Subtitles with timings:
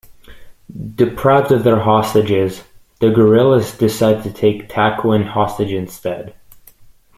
[0.95, 2.63] Deprived of their hostages,
[3.01, 6.33] the guerrillas decide to take Tarquin hostage instead.